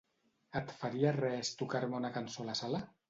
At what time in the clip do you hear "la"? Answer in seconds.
2.49-2.57